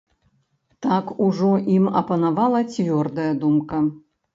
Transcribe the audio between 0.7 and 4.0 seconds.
Так ужо ім апанавала цвёрдая думка.